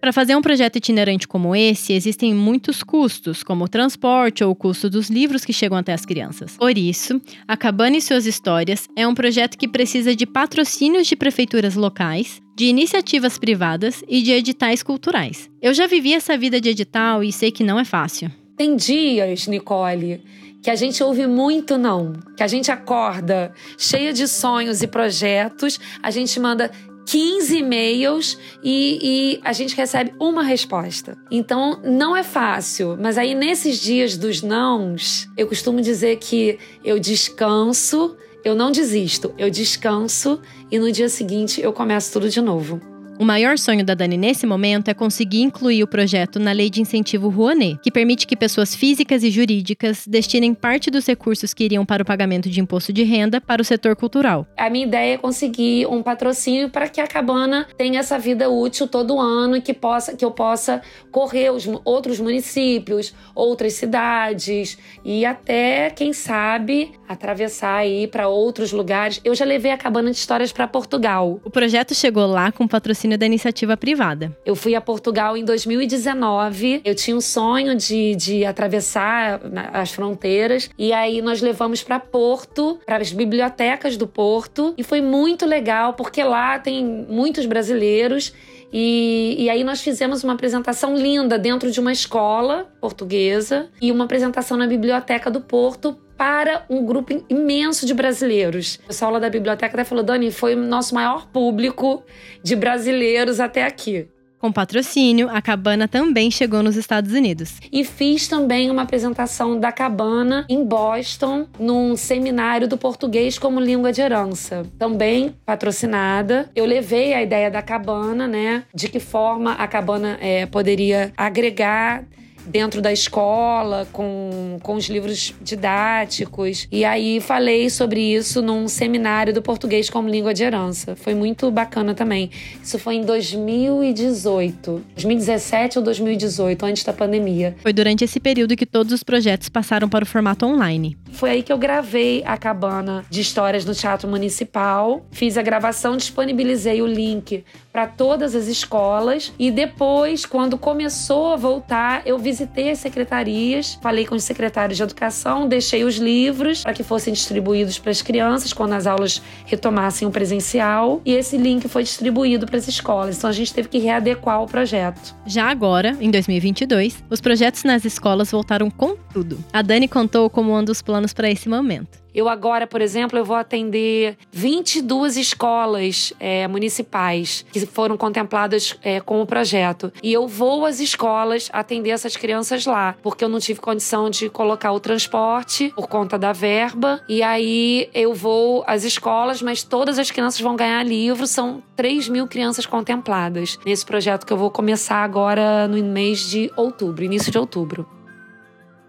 Para 0.00 0.12
fazer 0.12 0.36
um 0.36 0.40
projeto 0.40 0.76
itinerante 0.76 1.26
como 1.26 1.54
esse, 1.54 1.92
existem 1.92 2.32
muitos 2.32 2.82
custos, 2.84 3.42
como 3.42 3.64
o 3.64 3.68
transporte 3.68 4.44
ou 4.44 4.52
o 4.52 4.54
custo 4.54 4.88
dos 4.88 5.10
livros 5.10 5.44
que 5.44 5.52
chegam 5.52 5.76
até 5.76 5.92
as 5.92 6.06
crianças. 6.06 6.56
Por 6.56 6.78
isso, 6.78 7.20
a 7.46 7.56
Cabana 7.56 7.96
e 7.96 8.00
Suas 8.00 8.24
Histórias 8.24 8.88
é 8.96 9.06
um 9.06 9.14
projeto 9.14 9.58
que 9.58 9.68
precisa 9.68 10.14
de 10.14 10.24
patrocínios 10.24 11.08
de 11.08 11.16
prefeituras 11.16 11.74
locais, 11.74 12.40
de 12.58 12.64
iniciativas 12.64 13.38
privadas 13.38 14.02
e 14.08 14.20
de 14.20 14.32
editais 14.32 14.82
culturais. 14.82 15.48
Eu 15.62 15.72
já 15.72 15.86
vivi 15.86 16.12
essa 16.12 16.36
vida 16.36 16.60
de 16.60 16.68
edital 16.70 17.22
e 17.22 17.30
sei 17.30 17.52
que 17.52 17.62
não 17.62 17.78
é 17.78 17.84
fácil. 17.84 18.32
Tem 18.56 18.74
dias, 18.74 19.46
Nicole, 19.46 20.20
que 20.60 20.68
a 20.68 20.74
gente 20.74 21.00
ouve 21.00 21.24
muito 21.28 21.78
não, 21.78 22.14
que 22.36 22.42
a 22.42 22.48
gente 22.48 22.68
acorda 22.72 23.54
cheia 23.78 24.12
de 24.12 24.26
sonhos 24.26 24.82
e 24.82 24.88
projetos, 24.88 25.78
a 26.02 26.10
gente 26.10 26.40
manda 26.40 26.72
15 27.06 27.58
e-mails 27.58 28.36
e, 28.60 28.98
e, 29.00 29.40
a 29.44 29.52
gente 29.52 29.76
recebe 29.76 30.12
uma 30.18 30.42
resposta. 30.42 31.16
Então, 31.30 31.80
não 31.84 32.16
é 32.16 32.24
fácil. 32.24 32.98
Mas 33.00 33.16
aí, 33.16 33.36
nesses 33.36 33.80
dias 33.80 34.16
dos 34.16 34.42
nãos, 34.42 35.28
eu 35.36 35.46
costumo 35.46 35.80
dizer 35.80 36.16
que 36.16 36.58
eu 36.84 36.98
descanso, 36.98 38.16
eu 38.44 38.54
não 38.54 38.70
desisto, 38.70 39.34
eu 39.36 39.50
descanso 39.50 40.40
e 40.70 40.78
no 40.78 40.90
dia 40.90 41.08
seguinte 41.08 41.60
eu 41.60 41.72
começo 41.72 42.12
tudo 42.12 42.28
de 42.28 42.40
novo. 42.40 42.80
O 43.20 43.24
maior 43.24 43.58
sonho 43.58 43.84
da 43.84 43.94
Dani 43.94 44.16
nesse 44.16 44.46
momento 44.46 44.88
é 44.88 44.94
conseguir 44.94 45.42
incluir 45.42 45.82
o 45.82 45.88
projeto 45.88 46.38
na 46.38 46.52
Lei 46.52 46.70
de 46.70 46.80
Incentivo 46.80 47.28
Rouanet, 47.28 47.80
que 47.82 47.90
permite 47.90 48.24
que 48.24 48.36
pessoas 48.36 48.76
físicas 48.76 49.24
e 49.24 49.30
jurídicas 49.30 50.06
destinem 50.06 50.54
parte 50.54 50.88
dos 50.88 51.04
recursos 51.04 51.52
que 51.52 51.64
iriam 51.64 51.84
para 51.84 52.04
o 52.04 52.06
pagamento 52.06 52.48
de 52.48 52.60
imposto 52.60 52.92
de 52.92 53.02
renda 53.02 53.40
para 53.40 53.60
o 53.60 53.64
setor 53.64 53.96
cultural. 53.96 54.46
A 54.56 54.70
minha 54.70 54.86
ideia 54.86 55.14
é 55.14 55.18
conseguir 55.18 55.84
um 55.88 56.00
patrocínio 56.00 56.70
para 56.70 56.88
que 56.88 57.00
a 57.00 57.08
cabana 57.08 57.66
tenha 57.76 57.98
essa 57.98 58.16
vida 58.20 58.48
útil 58.48 58.86
todo 58.86 59.18
ano 59.18 59.56
e 59.56 59.60
que, 59.60 59.74
possa, 59.74 60.14
que 60.14 60.24
eu 60.24 60.30
possa 60.30 60.80
correr 61.10 61.50
os 61.50 61.68
outros 61.84 62.20
municípios, 62.20 63.12
outras 63.34 63.72
cidades 63.72 64.78
e 65.04 65.26
até, 65.26 65.90
quem 65.90 66.12
sabe, 66.12 66.92
atravessar 67.08 67.78
aí 67.78 68.06
para 68.06 68.28
outros 68.28 68.70
lugares. 68.70 69.20
Eu 69.24 69.34
já 69.34 69.44
levei 69.44 69.72
a 69.72 69.76
cabana 69.76 70.12
de 70.12 70.16
histórias 70.18 70.52
para 70.52 70.68
Portugal. 70.68 71.40
O 71.44 71.50
projeto 71.50 71.96
chegou 71.96 72.24
lá 72.24 72.52
com 72.52 72.68
patrocínio 72.68 73.07
patrocínio 73.08 73.18
da 73.18 73.26
iniciativa 73.26 73.76
privada. 73.76 74.36
Eu 74.44 74.54
fui 74.54 74.74
a 74.74 74.80
Portugal 74.80 75.36
em 75.36 75.44
2019. 75.44 76.82
Eu 76.84 76.94
tinha 76.94 77.16
um 77.16 77.20
sonho 77.20 77.74
de, 77.74 78.14
de 78.14 78.44
atravessar 78.44 79.40
as 79.72 79.92
fronteiras. 79.92 80.68
E 80.78 80.92
aí 80.92 81.22
nós 81.22 81.40
levamos 81.40 81.82
para 81.82 81.98
Porto, 81.98 82.78
para 82.84 82.98
as 82.98 83.12
bibliotecas 83.12 83.96
do 83.96 84.06
Porto. 84.06 84.74
E 84.76 84.82
foi 84.82 85.00
muito 85.00 85.46
legal, 85.46 85.94
porque 85.94 86.22
lá 86.22 86.58
tem 86.58 86.84
muitos 86.84 87.46
brasileiros. 87.46 88.32
E, 88.70 89.36
e, 89.38 89.48
aí 89.48 89.64
nós 89.64 89.80
fizemos 89.80 90.22
uma 90.22 90.34
apresentação 90.34 90.94
linda 90.94 91.38
dentro 91.38 91.70
de 91.70 91.80
uma 91.80 91.90
escola 91.90 92.70
portuguesa 92.78 93.70
e 93.80 93.90
uma 93.90 94.04
apresentação 94.04 94.58
na 94.58 94.66
biblioteca 94.66 95.30
do 95.30 95.40
Porto 95.40 95.96
para 96.18 96.64
um 96.68 96.84
grupo 96.84 97.24
imenso 97.30 97.86
de 97.86 97.94
brasileiros. 97.94 98.80
O 98.84 98.88
pessoal 98.88 99.12
lá 99.12 99.20
da 99.20 99.30
biblioteca 99.30 99.74
até 99.74 99.84
falou: 99.84 100.02
Dani, 100.02 100.32
foi 100.32 100.56
o 100.56 100.58
nosso 100.58 100.94
maior 100.94 101.28
público 101.28 102.02
de 102.42 102.56
brasileiros 102.56 103.38
até 103.38 103.64
aqui. 103.64 104.08
Com 104.38 104.52
patrocínio, 104.52 105.28
a 105.30 105.42
Cabana 105.42 105.88
também 105.88 106.30
chegou 106.30 106.62
nos 106.62 106.76
Estados 106.76 107.12
Unidos. 107.12 107.58
E 107.72 107.84
fiz 107.84 108.28
também 108.28 108.70
uma 108.70 108.82
apresentação 108.82 109.58
da 109.58 109.72
Cabana 109.72 110.46
em 110.48 110.64
Boston, 110.64 111.46
num 111.58 111.96
seminário 111.96 112.68
do 112.68 112.78
português 112.78 113.36
como 113.36 113.58
língua 113.58 113.90
de 113.90 114.00
herança. 114.00 114.64
Também 114.78 115.34
patrocinada. 115.44 116.48
Eu 116.54 116.66
levei 116.66 117.14
a 117.14 117.22
ideia 117.22 117.50
da 117.50 117.62
Cabana, 117.62 118.28
né? 118.28 118.62
De 118.72 118.88
que 118.88 119.00
forma 119.00 119.54
a 119.54 119.66
Cabana 119.66 120.16
é, 120.20 120.46
poderia 120.46 121.12
agregar 121.16 122.04
dentro 122.48 122.80
da 122.80 122.92
escola, 122.92 123.86
com, 123.92 124.58
com 124.62 124.74
os 124.74 124.88
livros 124.88 125.34
didáticos. 125.40 126.66
E 126.70 126.84
aí 126.84 127.20
falei 127.20 127.70
sobre 127.70 128.00
isso 128.00 128.42
num 128.42 128.68
seminário 128.68 129.32
do 129.32 129.42
português 129.42 129.90
como 129.90 130.08
língua 130.08 130.34
de 130.34 130.42
herança. 130.42 130.96
Foi 130.96 131.14
muito 131.14 131.50
bacana 131.50 131.94
também. 131.94 132.30
Isso 132.62 132.78
foi 132.78 132.96
em 132.96 133.02
2018, 133.02 134.84
2017 134.94 135.78
ou 135.78 135.84
2018, 135.84 136.66
antes 136.66 136.84
da 136.84 136.92
pandemia. 136.92 137.56
Foi 137.62 137.72
durante 137.72 138.04
esse 138.04 138.18
período 138.18 138.56
que 138.56 138.66
todos 138.66 138.92
os 138.92 139.02
projetos 139.02 139.48
passaram 139.48 139.88
para 139.88 140.04
o 140.04 140.06
formato 140.06 140.46
online. 140.46 140.96
Foi 141.12 141.30
aí 141.30 141.42
que 141.42 141.52
eu 141.52 141.58
gravei 141.58 142.22
a 142.24 142.36
cabana 142.36 143.04
de 143.10 143.20
histórias 143.20 143.64
no 143.64 143.74
Teatro 143.74 144.08
Municipal. 144.08 145.06
Fiz 145.10 145.36
a 145.36 145.42
gravação, 145.42 145.96
disponibilizei 145.96 146.80
o 146.82 146.86
link 146.86 147.44
para 147.72 147.86
todas 147.86 148.34
as 148.34 148.46
escolas 148.46 149.32
e 149.38 149.50
depois, 149.50 150.26
quando 150.26 150.58
começou 150.58 151.32
a 151.32 151.36
voltar, 151.36 152.02
eu 152.04 152.18
visitei 152.18 152.37
as 152.70 152.78
secretarias, 152.78 153.78
falei 153.80 154.06
com 154.06 154.14
os 154.14 154.24
secretários 154.24 154.76
de 154.76 154.82
educação, 154.82 155.48
deixei 155.48 155.84
os 155.84 155.96
livros 155.96 156.62
para 156.62 156.72
que 156.72 156.82
fossem 156.82 157.12
distribuídos 157.12 157.78
para 157.78 157.90
as 157.90 158.02
crianças 158.02 158.52
quando 158.52 158.72
as 158.72 158.86
aulas 158.86 159.22
retomassem 159.46 160.06
o 160.06 160.10
presencial 160.10 161.00
e 161.04 161.12
esse 161.12 161.36
link 161.36 161.68
foi 161.68 161.82
distribuído 161.82 162.46
para 162.46 162.56
as 162.56 162.68
escolas. 162.68 163.18
Então 163.18 163.30
a 163.30 163.32
gente 163.32 163.52
teve 163.52 163.68
que 163.68 163.78
readequar 163.78 164.42
o 164.42 164.46
projeto. 164.46 165.14
Já 165.26 165.48
agora, 165.48 165.96
em 166.00 166.10
2022, 166.10 167.04
os 167.10 167.20
projetos 167.20 167.64
nas 167.64 167.84
escolas 167.84 168.30
voltaram 168.30 168.70
com 168.70 168.96
tudo. 169.12 169.38
A 169.52 169.62
Dani 169.62 169.88
contou 169.88 170.28
como 170.28 170.54
andam 170.54 170.72
os 170.72 170.82
planos 170.82 171.12
para 171.12 171.30
esse 171.30 171.48
momento. 171.48 172.07
Eu 172.18 172.28
agora, 172.28 172.66
por 172.66 172.80
exemplo, 172.80 173.16
eu 173.16 173.24
vou 173.24 173.36
atender 173.36 174.18
22 174.32 175.16
escolas 175.16 176.12
é, 176.18 176.48
municipais 176.48 177.46
que 177.52 177.64
foram 177.64 177.96
contempladas 177.96 178.76
é, 178.82 178.98
com 178.98 179.22
o 179.22 179.26
projeto. 179.26 179.92
E 180.02 180.12
eu 180.12 180.26
vou 180.26 180.66
às 180.66 180.80
escolas 180.80 181.48
atender 181.52 181.90
essas 181.90 182.16
crianças 182.16 182.66
lá, 182.66 182.96
porque 183.04 183.22
eu 183.22 183.28
não 183.28 183.38
tive 183.38 183.60
condição 183.60 184.10
de 184.10 184.28
colocar 184.28 184.72
o 184.72 184.80
transporte 184.80 185.72
por 185.76 185.86
conta 185.86 186.18
da 186.18 186.32
verba. 186.32 187.00
E 187.08 187.22
aí 187.22 187.88
eu 187.94 188.12
vou 188.12 188.64
às 188.66 188.82
escolas, 188.82 189.40
mas 189.40 189.62
todas 189.62 189.96
as 189.96 190.10
crianças 190.10 190.40
vão 190.40 190.56
ganhar 190.56 190.82
livro. 190.82 191.24
São 191.24 191.62
3 191.76 192.08
mil 192.08 192.26
crianças 192.26 192.66
contempladas 192.66 193.60
nesse 193.64 193.86
projeto 193.86 194.26
que 194.26 194.32
eu 194.32 194.36
vou 194.36 194.50
começar 194.50 195.04
agora 195.04 195.68
no 195.68 195.80
mês 195.84 196.28
de 196.28 196.50
outubro, 196.56 197.04
início 197.04 197.30
de 197.30 197.38
outubro. 197.38 197.97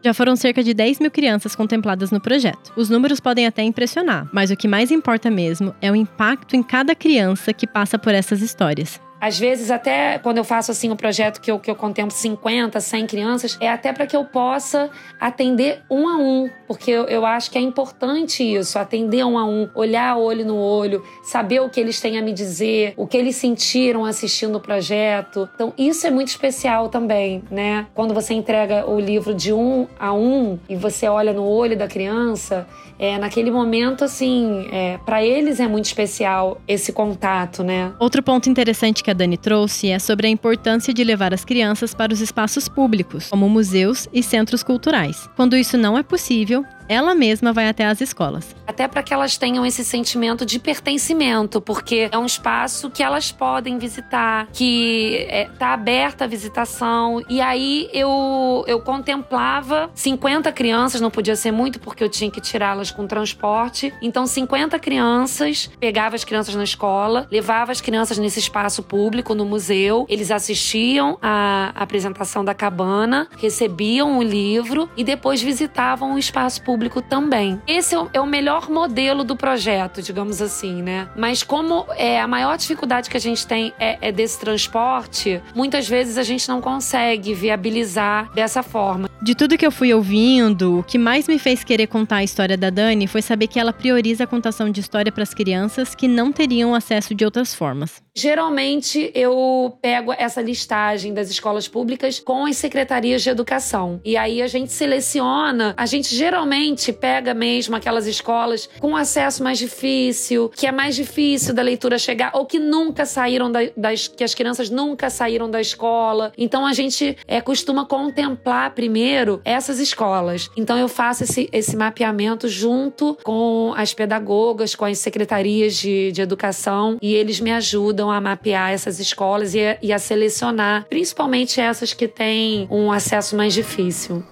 Já 0.01 0.13
foram 0.13 0.35
cerca 0.35 0.63
de 0.63 0.73
10 0.73 0.99
mil 0.99 1.11
crianças 1.11 1.55
contempladas 1.55 2.09
no 2.09 2.21
projeto. 2.21 2.71
Os 2.75 2.89
números 2.89 3.19
podem 3.19 3.45
até 3.45 3.63
impressionar, 3.63 4.29
mas 4.31 4.49
o 4.49 4.55
que 4.55 4.67
mais 4.67 4.91
importa 4.91 5.29
mesmo 5.29 5.75
é 5.81 5.91
o 5.91 5.95
impacto 5.95 6.55
em 6.55 6.63
cada 6.63 6.95
criança 6.95 7.51
que 7.51 7.67
passa 7.67 7.99
por 7.99 8.13
essas 8.13 8.41
histórias. 8.41 8.99
Às 9.21 9.37
vezes, 9.37 9.69
até 9.69 10.17
quando 10.19 10.37
eu 10.37 10.43
faço 10.43 10.71
assim 10.71 10.89
um 10.89 10.95
projeto 10.95 11.41
que 11.41 11.51
eu, 11.51 11.59
que 11.59 11.69
eu 11.69 11.75
contemplo 11.75 12.11
50, 12.11 12.79
100 12.79 13.07
crianças, 13.07 13.57
é 13.59 13.69
até 13.69 13.91
para 13.91 14.07
que 14.07 14.15
eu 14.15 14.23
possa 14.23 14.89
atender 15.19 15.81
um 15.89 16.07
a 16.07 16.17
um, 16.17 16.49
porque 16.67 16.89
eu, 16.89 17.03
eu 17.05 17.25
acho 17.25 17.51
que 17.51 17.57
é 17.57 17.61
importante 17.61 18.43
isso, 18.43 18.79
atender 18.79 19.25
um 19.25 19.37
a 19.37 19.45
um, 19.45 19.69
olhar 19.75 20.15
olho 20.17 20.45
no 20.45 20.57
olho, 20.57 21.03
saber 21.23 21.59
o 21.59 21.69
que 21.69 21.79
eles 21.79 21.99
têm 21.99 22.17
a 22.17 22.21
me 22.21 22.31
dizer, 22.31 22.93
o 22.95 23.05
que 23.05 23.17
eles 23.17 23.35
sentiram 23.35 24.05
assistindo 24.05 24.55
o 24.55 24.59
projeto. 24.59 25.49
Então, 25.53 25.73
isso 25.77 26.07
é 26.07 26.11
muito 26.11 26.29
especial 26.29 26.87
também, 26.89 27.43
né? 27.51 27.87
Quando 27.93 28.13
você 28.13 28.33
entrega 28.33 28.89
o 28.89 28.99
livro 28.99 29.33
de 29.33 29.51
um 29.51 29.87
a 29.99 30.13
um 30.13 30.57
e 30.69 30.75
você 30.75 31.07
olha 31.07 31.33
no 31.33 31.43
olho 31.43 31.77
da 31.77 31.87
criança, 31.87 32.67
é, 32.99 33.17
naquele 33.17 33.49
momento, 33.49 34.03
assim, 34.03 34.67
é, 34.71 34.97
para 35.05 35.23
eles 35.23 35.61
é 35.61 35.67
muito 35.67 35.85
especial 35.85 36.61
esse 36.67 36.91
contato, 36.91 37.63
né? 37.63 37.93
Outro 37.97 38.21
ponto 38.21 38.49
interessante 38.49 39.01
que 39.01 39.09
a 39.09 39.13
Dani 39.13 39.37
trouxe 39.37 39.89
é 39.89 39.97
sobre 39.97 40.27
a 40.27 40.29
importância 40.29 40.93
de 40.93 41.01
levar 41.03 41.33
as 41.33 41.45
crianças 41.45 41.93
para 41.93 42.13
os 42.13 42.19
espaços 42.19 42.67
públicos, 42.67 43.29
como 43.29 43.47
museus 43.47 44.09
e 44.11 44.21
centros 44.21 44.61
culturais. 44.61 45.29
Quando 45.37 45.55
isso 45.55 45.77
não 45.77 45.97
é 45.97 46.03
possível, 46.03 46.65
ela 46.89 47.13
mesma 47.13 47.53
vai 47.53 47.69
até 47.69 47.85
as 47.85 48.01
escolas. 48.01 48.55
Até 48.65 48.87
para 48.87 49.03
que 49.03 49.13
elas 49.13 49.37
tenham 49.37 49.63
esse 49.63 49.85
sentimento 49.85 50.43
de 50.43 50.57
pertencimento, 50.57 51.61
porque 51.61 52.09
é 52.11 52.17
um 52.17 52.25
espaço 52.25 52.89
que 52.89 53.03
elas 53.03 53.31
podem 53.31 53.77
visitar, 53.77 54.47
que 54.51 55.27
está 55.27 55.35
é, 55.35 55.45
tá 55.59 55.73
aberta 55.73 56.23
a 56.23 56.27
visitação. 56.27 57.23
E 57.29 57.39
aí 57.39 57.87
eu, 57.93 58.65
eu 58.65 58.81
contemplava 58.81 59.91
50 59.93 60.51
crianças, 60.51 60.99
não 60.99 61.11
podia 61.11 61.35
ser 61.35 61.51
muito 61.51 61.79
porque 61.79 62.03
eu 62.03 62.09
tinha 62.09 62.31
que 62.31 62.41
tirá-las 62.41 62.89
com 62.89 63.05
transporte. 63.05 63.93
Então, 64.01 64.25
50 64.25 64.79
crianças, 64.79 65.69
pegava 65.79 66.15
as 66.15 66.23
crianças 66.23 66.55
na 66.55 66.63
escola, 66.63 67.27
levava 67.31 67.71
as 67.71 67.79
crianças 67.79 68.17
nesse 68.17 68.39
espaço 68.39 68.81
público, 68.81 69.35
no 69.35 69.45
museu. 69.45 70.07
Eles 70.09 70.31
assistiam 70.31 71.19
a 71.21 71.71
apresentação 71.75 72.43
da 72.43 72.55
cabana, 72.55 73.27
recebiam 73.37 74.17
o 74.17 74.23
livro 74.23 74.89
e 74.97 75.03
depois 75.03 75.39
visitavam 75.39 76.15
o 76.15 76.17
espaço 76.17 76.63
público 76.63 76.78
público 76.79 77.01
também. 77.01 77.61
Esse 77.67 77.93
é 77.93 77.99
o, 77.99 78.09
é 78.13 78.21
o 78.21 78.25
melhor 78.25 78.69
modelo 78.69 79.25
do 79.25 79.35
projeto, 79.35 80.01
digamos 80.01 80.41
assim, 80.41 80.81
né? 80.81 81.09
Mas 81.13 81.43
como 81.43 81.85
é 81.97 82.21
a 82.21 82.27
maior 82.27 82.57
dificuldade 82.57 83.09
que 83.09 83.17
a 83.17 83.19
gente 83.19 83.45
tem 83.45 83.73
é, 83.77 83.97
é 84.07 84.11
desse 84.13 84.39
transporte, 84.39 85.41
muitas 85.53 85.89
vezes 85.89 86.17
a 86.17 86.23
gente 86.23 86.47
não 86.47 86.61
consegue 86.61 87.33
viabilizar 87.33 88.31
dessa 88.33 88.63
forma. 88.63 89.09
De 89.21 89.35
tudo 89.35 89.57
que 89.57 89.65
eu 89.65 89.71
fui 89.71 89.93
ouvindo, 89.93 90.79
o 90.79 90.83
que 90.83 90.97
mais 90.97 91.27
me 91.27 91.37
fez 91.37 91.61
querer 91.61 91.87
contar 91.87 92.17
a 92.17 92.23
história 92.23 92.55
da 92.55 92.69
Dani 92.69 93.05
foi 93.05 93.21
saber 93.21 93.47
que 93.47 93.59
ela 93.59 93.73
prioriza 93.73 94.23
a 94.23 94.27
contação 94.27 94.71
de 94.71 94.79
história 94.79 95.11
para 95.11 95.23
as 95.23 95.33
crianças 95.33 95.93
que 95.93 96.07
não 96.07 96.31
teriam 96.31 96.73
acesso 96.73 97.13
de 97.13 97.25
outras 97.25 97.53
formas. 97.53 98.01
Geralmente 98.19 99.11
eu 99.15 99.77
pego 99.81 100.11
essa 100.11 100.41
listagem 100.41 101.13
das 101.13 101.29
escolas 101.29 101.69
públicas 101.69 102.19
com 102.19 102.45
as 102.45 102.57
secretarias 102.57 103.23
de 103.23 103.29
educação. 103.29 104.01
E 104.03 104.17
aí 104.17 104.41
a 104.41 104.47
gente 104.47 104.73
seleciona, 104.73 105.73
a 105.77 105.85
gente 105.85 106.13
geralmente 106.13 106.91
pega 106.91 107.33
mesmo 107.33 107.77
aquelas 107.77 108.05
escolas 108.07 108.69
com 108.81 108.93
acesso 108.93 109.41
mais 109.41 109.57
difícil, 109.57 110.49
que 110.49 110.67
é 110.67 110.71
mais 110.71 110.97
difícil 110.97 111.53
da 111.53 111.61
leitura 111.61 111.97
chegar, 111.97 112.31
ou 112.33 112.45
que 112.45 112.59
nunca 112.59 113.05
saíram 113.05 113.49
da, 113.49 113.61
das. 113.77 114.09
que 114.09 114.23
as 114.25 114.35
crianças 114.35 114.69
nunca 114.69 115.09
saíram 115.09 115.49
da 115.49 115.61
escola. 115.61 116.33
Então 116.37 116.65
a 116.65 116.73
gente 116.73 117.15
é, 117.25 117.39
costuma 117.39 117.85
contemplar 117.85 118.71
primeiro 118.71 119.39
essas 119.45 119.79
escolas. 119.79 120.49
Então 120.57 120.77
eu 120.77 120.89
faço 120.89 121.23
esse, 121.23 121.47
esse 121.53 121.77
mapeamento 121.77 122.49
junto 122.49 123.17
com 123.23 123.73
as 123.77 123.93
pedagogas, 123.93 124.75
com 124.75 124.83
as 124.83 124.99
secretarias 124.99 125.75
de, 125.77 126.11
de 126.11 126.21
educação, 126.21 126.97
e 127.01 127.15
eles 127.15 127.39
me 127.39 127.53
ajudam 127.53 128.08
a 128.11 128.21
mapear 128.21 128.71
essas 128.71 128.99
escolas 128.99 129.53
e 129.53 129.59
a, 129.59 129.77
e 129.81 129.93
a 129.93 129.99
selecionar, 129.99 130.85
principalmente 130.85 131.59
essas 131.59 131.93
que 131.93 132.07
têm 132.07 132.67
um 132.69 132.91
acesso 132.91 133.35
mais 133.35 133.53
difícil. 133.53 134.23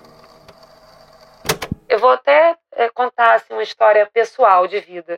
Eu 1.89 1.99
vou 1.99 2.09
até 2.09 2.55
é, 2.75 2.89
contar 2.89 3.35
assim, 3.35 3.53
uma 3.53 3.63
história 3.63 4.07
pessoal 4.13 4.67
de 4.67 4.79
vida. 4.79 5.17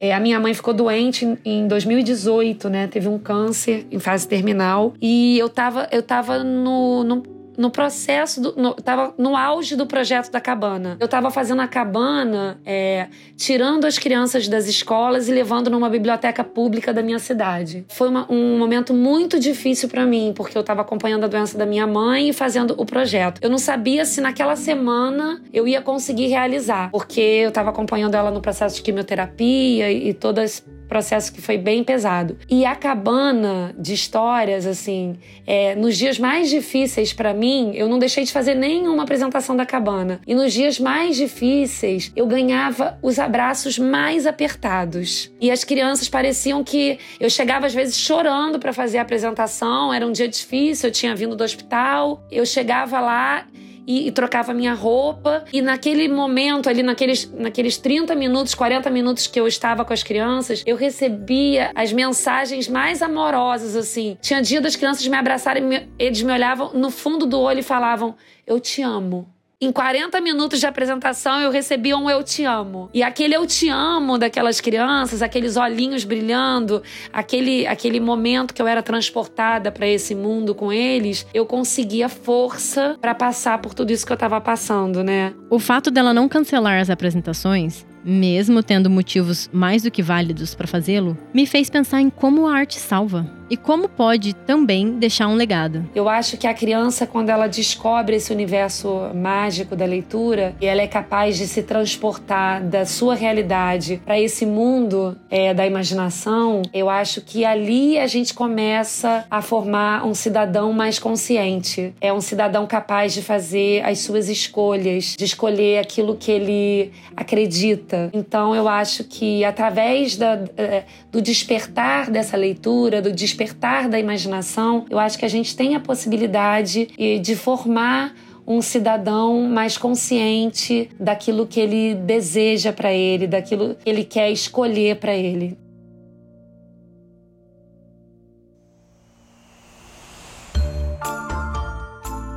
É, 0.00 0.12
a 0.12 0.20
minha 0.20 0.38
mãe 0.38 0.52
ficou 0.52 0.74
doente 0.74 1.38
em 1.44 1.66
2018, 1.66 2.68
né? 2.68 2.86
Teve 2.86 3.08
um 3.08 3.18
câncer 3.18 3.86
em 3.90 3.98
fase 3.98 4.28
terminal. 4.28 4.92
E 5.00 5.38
eu 5.38 5.48
tava, 5.48 5.88
eu 5.90 6.02
tava 6.02 6.44
no, 6.44 7.02
no 7.04 7.22
no 7.56 7.70
processo, 7.70 8.40
do, 8.40 8.54
no, 8.56 8.74
tava 8.74 9.14
no 9.18 9.36
auge 9.36 9.76
do 9.76 9.86
projeto 9.86 10.30
da 10.30 10.40
cabana. 10.40 10.96
Eu 11.00 11.08
tava 11.08 11.30
fazendo 11.30 11.60
a 11.62 11.68
cabana, 11.68 12.60
é, 12.64 13.08
tirando 13.36 13.84
as 13.84 13.98
crianças 13.98 14.48
das 14.48 14.66
escolas 14.66 15.28
e 15.28 15.32
levando 15.32 15.70
numa 15.70 15.88
biblioteca 15.88 16.44
pública 16.44 16.92
da 16.92 17.02
minha 17.02 17.18
cidade. 17.18 17.84
Foi 17.88 18.08
uma, 18.08 18.30
um 18.30 18.58
momento 18.58 18.92
muito 18.92 19.38
difícil 19.38 19.88
para 19.88 20.04
mim, 20.04 20.32
porque 20.34 20.56
eu 20.56 20.62
tava 20.62 20.82
acompanhando 20.82 21.24
a 21.24 21.28
doença 21.28 21.56
da 21.56 21.66
minha 21.66 21.86
mãe 21.86 22.28
e 22.28 22.32
fazendo 22.32 22.74
o 22.76 22.84
projeto. 22.84 23.40
Eu 23.42 23.50
não 23.50 23.58
sabia 23.58 24.04
se 24.04 24.20
naquela 24.20 24.56
semana 24.56 25.42
eu 25.52 25.66
ia 25.66 25.80
conseguir 25.80 26.26
realizar, 26.26 26.90
porque 26.90 27.20
eu 27.20 27.50
tava 27.50 27.70
acompanhando 27.70 28.14
ela 28.14 28.30
no 28.30 28.40
processo 28.40 28.76
de 28.76 28.82
quimioterapia 28.82 29.90
e, 29.90 30.10
e 30.10 30.14
todas 30.14 30.64
processo 30.94 31.32
que 31.32 31.42
foi 31.42 31.58
bem 31.58 31.82
pesado. 31.82 32.38
E 32.48 32.64
a 32.64 32.76
cabana 32.76 33.74
de 33.76 33.92
histórias, 33.92 34.64
assim, 34.64 35.18
é, 35.44 35.74
nos 35.74 35.98
dias 35.98 36.20
mais 36.20 36.48
difíceis 36.48 37.12
para 37.12 37.34
mim, 37.34 37.72
eu 37.74 37.88
não 37.88 37.98
deixei 37.98 38.22
de 38.22 38.30
fazer 38.30 38.54
nenhuma 38.54 39.02
apresentação 39.02 39.56
da 39.56 39.66
cabana. 39.66 40.20
E 40.24 40.36
nos 40.36 40.52
dias 40.52 40.78
mais 40.78 41.16
difíceis, 41.16 42.12
eu 42.14 42.28
ganhava 42.28 42.96
os 43.02 43.18
abraços 43.18 43.76
mais 43.76 44.24
apertados. 44.24 45.32
E 45.40 45.50
as 45.50 45.64
crianças 45.64 46.08
pareciam 46.08 46.62
que 46.62 46.96
eu 47.18 47.28
chegava 47.28 47.66
às 47.66 47.74
vezes 47.74 47.96
chorando 47.96 48.60
para 48.60 48.72
fazer 48.72 48.98
a 48.98 49.02
apresentação, 49.02 49.92
era 49.92 50.06
um 50.06 50.12
dia 50.12 50.28
difícil, 50.28 50.90
eu 50.90 50.92
tinha 50.92 51.16
vindo 51.16 51.34
do 51.34 51.42
hospital, 51.42 52.22
eu 52.30 52.46
chegava 52.46 53.00
lá 53.00 53.48
e, 53.86 54.08
e, 54.08 54.12
trocava 54.12 54.54
minha 54.54 54.74
roupa. 54.74 55.44
E 55.52 55.60
naquele 55.60 56.08
momento, 56.08 56.68
ali 56.68 56.82
naqueles, 56.82 57.30
naqueles 57.32 57.76
30 57.76 58.14
minutos, 58.14 58.54
40 58.54 58.90
minutos 58.90 59.26
que 59.26 59.38
eu 59.38 59.46
estava 59.46 59.84
com 59.84 59.92
as 59.92 60.02
crianças, 60.02 60.62
eu 60.66 60.76
recebia 60.76 61.70
as 61.74 61.92
mensagens 61.92 62.68
mais 62.68 63.02
amorosas, 63.02 63.76
assim. 63.76 64.16
Tinha 64.20 64.40
dia 64.40 64.60
das 64.60 64.76
crianças 64.76 65.06
me 65.06 65.16
abraçarem, 65.16 65.88
eles 65.98 66.22
me 66.22 66.32
olhavam 66.32 66.72
no 66.74 66.90
fundo 66.90 67.26
do 67.26 67.40
olho 67.40 67.60
e 67.60 67.62
falavam: 67.62 68.14
Eu 68.46 68.60
te 68.60 68.82
amo. 68.82 69.33
Em 69.60 69.70
40 69.70 70.20
minutos 70.20 70.58
de 70.58 70.66
apresentação, 70.66 71.40
eu 71.40 71.50
recebia 71.50 71.96
um 71.96 72.10
eu 72.10 72.22
te 72.22 72.44
amo. 72.44 72.90
E 72.92 73.02
aquele 73.02 73.34
eu 73.34 73.46
te 73.46 73.68
amo 73.68 74.18
daquelas 74.18 74.60
crianças, 74.60 75.22
aqueles 75.22 75.56
olhinhos 75.56 76.04
brilhando, 76.04 76.82
aquele, 77.12 77.66
aquele 77.66 78.00
momento 78.00 78.52
que 78.52 78.60
eu 78.60 78.66
era 78.66 78.82
transportada 78.82 79.70
para 79.70 79.86
esse 79.86 80.14
mundo 80.14 80.54
com 80.54 80.72
eles, 80.72 81.26
eu 81.32 81.46
conseguia 81.46 82.08
força 82.08 82.96
para 83.00 83.14
passar 83.14 83.58
por 83.58 83.74
tudo 83.74 83.92
isso 83.92 84.04
que 84.04 84.12
eu 84.12 84.16
estava 84.16 84.40
passando, 84.40 85.04
né? 85.04 85.32
O 85.48 85.58
fato 85.58 85.90
dela 85.90 86.12
não 86.12 86.28
cancelar 86.28 86.80
as 86.80 86.90
apresentações 86.90 87.86
mesmo 88.04 88.62
tendo 88.62 88.90
motivos 88.90 89.48
mais 89.50 89.82
do 89.82 89.90
que 89.90 90.02
válidos 90.02 90.54
para 90.54 90.66
fazê-lo, 90.66 91.16
me 91.32 91.46
fez 91.46 91.70
pensar 91.70 92.02
em 92.02 92.10
como 92.10 92.46
a 92.46 92.54
arte 92.54 92.78
salva 92.78 93.26
e 93.48 93.56
como 93.56 93.88
pode 93.88 94.34
também 94.34 94.98
deixar 94.98 95.28
um 95.28 95.34
legado. 95.34 95.88
Eu 95.94 96.08
acho 96.08 96.36
que 96.36 96.46
a 96.46 96.54
criança, 96.54 97.06
quando 97.06 97.30
ela 97.30 97.46
descobre 97.46 98.16
esse 98.16 98.32
universo 98.32 99.10
mágico 99.14 99.76
da 99.76 99.84
leitura 99.84 100.54
e 100.60 100.66
ela 100.66 100.82
é 100.82 100.86
capaz 100.86 101.36
de 101.36 101.46
se 101.46 101.62
transportar 101.62 102.62
da 102.62 102.84
sua 102.84 103.14
realidade 103.14 104.00
para 104.04 104.18
esse 104.18 104.44
mundo 104.44 105.16
é, 105.30 105.54
da 105.54 105.66
imaginação, 105.66 106.62
eu 106.72 106.90
acho 106.90 107.20
que 107.20 107.44
ali 107.44 107.98
a 107.98 108.06
gente 108.06 108.34
começa 108.34 109.24
a 109.30 109.40
formar 109.40 110.04
um 110.04 110.14
cidadão 110.14 110.72
mais 110.72 110.98
consciente. 110.98 111.94
É 112.00 112.12
um 112.12 112.20
cidadão 112.20 112.66
capaz 112.66 113.12
de 113.12 113.22
fazer 113.22 113.84
as 113.84 114.00
suas 114.00 114.28
escolhas, 114.28 115.14
de 115.16 115.24
escolher 115.24 115.78
aquilo 115.78 116.16
que 116.16 116.30
ele 116.30 116.92
acredita. 117.16 118.10
Então 118.12 118.54
eu 118.54 118.68
acho 118.68 119.04
que 119.04 119.44
através 119.44 120.16
da, 120.16 120.40
é, 120.56 120.84
do 121.12 121.20
despertar 121.20 122.10
dessa 122.10 122.36
leitura, 122.36 123.00
do 123.00 123.12
despertar 123.12 123.43
despertar 123.44 123.88
da 123.88 123.98
imaginação, 123.98 124.86
eu 124.88 124.98
acho 124.98 125.18
que 125.18 125.24
a 125.24 125.28
gente 125.28 125.54
tem 125.54 125.74
a 125.74 125.80
possibilidade 125.80 126.88
de 127.20 127.36
formar 127.36 128.14
um 128.46 128.60
cidadão 128.60 129.42
mais 129.48 129.76
consciente 129.76 130.90
daquilo 130.98 131.46
que 131.46 131.60
ele 131.60 131.94
deseja 131.94 132.72
para 132.72 132.92
ele, 132.92 133.26
daquilo 133.26 133.74
que 133.74 133.88
ele 133.88 134.04
quer 134.04 134.30
escolher 134.30 134.96
para 134.96 135.14
ele. 135.14 135.56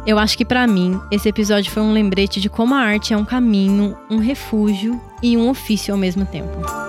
Eu 0.06 0.18
acho 0.18 0.38
que 0.38 0.46
para 0.46 0.66
mim 0.66 0.98
esse 1.12 1.28
episódio 1.28 1.70
foi 1.70 1.84
um 1.84 1.92
lembrete 1.92 2.40
de 2.40 2.50
como 2.50 2.74
a 2.74 2.80
arte 2.80 3.14
é 3.14 3.18
um 3.18 3.26
caminho, 3.26 3.98
um 4.10 4.20
refúgio 4.20 5.02
e 5.22 5.36
um 5.36 5.50
ofício 5.50 5.94
ao 5.94 6.00
mesmo 6.00 6.26
tempo. 6.26 6.87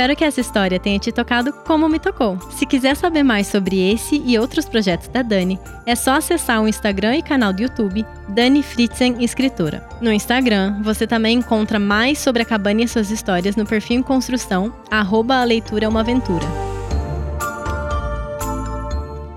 Espero 0.00 0.16
que 0.16 0.24
essa 0.24 0.40
história 0.40 0.80
tenha 0.80 0.98
te 0.98 1.12
tocado 1.12 1.52
como 1.52 1.86
me 1.86 1.98
tocou. 1.98 2.38
Se 2.52 2.64
quiser 2.64 2.96
saber 2.96 3.22
mais 3.22 3.48
sobre 3.48 3.92
esse 3.92 4.16
e 4.24 4.38
outros 4.38 4.66
projetos 4.66 5.08
da 5.08 5.20
Dani, 5.20 5.60
é 5.84 5.94
só 5.94 6.12
acessar 6.12 6.62
o 6.62 6.66
Instagram 6.66 7.16
e 7.16 7.22
canal 7.22 7.52
do 7.52 7.60
YouTube 7.60 8.06
Dani 8.30 8.62
Fritzen 8.62 9.22
Escritora. 9.22 9.86
No 10.00 10.10
Instagram, 10.10 10.80
você 10.82 11.06
também 11.06 11.36
encontra 11.36 11.78
mais 11.78 12.18
sobre 12.18 12.40
a 12.40 12.46
cabana 12.46 12.80
e 12.80 12.88
suas 12.88 13.10
histórias 13.10 13.56
no 13.56 13.66
perfil 13.66 13.98
em 13.98 14.02
construção, 14.02 14.72
arroba 14.90 15.34
a 15.34 15.44
leitura 15.44 15.84
é 15.84 15.88
uma 15.88 16.00
aventura. 16.00 16.46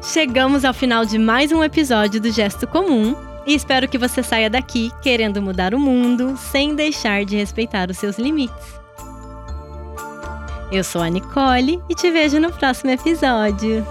Chegamos 0.02 0.64
ao 0.64 0.74
final 0.74 1.04
de 1.04 1.20
mais 1.20 1.52
um 1.52 1.62
episódio 1.62 2.22
do 2.22 2.32
Gesto 2.32 2.66
Comum 2.66 3.18
e 3.46 3.54
espero 3.54 3.86
que 3.90 3.98
você 3.98 4.24
saia 4.24 4.50
daqui 4.50 4.94
querendo 5.02 5.42
mudar 5.42 5.74
o 5.74 5.80
mundo 5.80 6.38
sem 6.38 6.74
deixar 6.74 7.26
de 7.26 7.36
respeitar 7.36 7.90
os 7.90 7.98
seus 7.98 8.18
limites. 8.18 8.83
Eu 10.74 10.84
sou 10.84 11.04
a 11.04 11.08
Nicole 11.08 11.80
e 11.88 11.94
te 11.94 12.10
vejo 12.10 12.40
no 12.40 12.52
próximo 12.52 12.90
episódio. 12.90 13.86